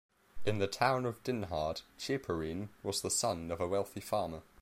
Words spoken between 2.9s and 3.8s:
the son of a